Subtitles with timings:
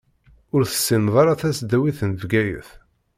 [0.55, 2.69] Ur tessineḍ ara tasdawit n Bgayet.